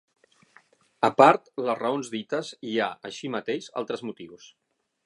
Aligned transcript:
A 1.09 1.09
part 1.19 1.51
les 1.67 1.77
raons 1.81 2.11
dites 2.17 2.51
hi 2.71 2.75
ha, 2.79 2.89
així 3.11 3.35
mateix, 3.39 3.71
altres 3.85 4.07
motius. 4.11 4.53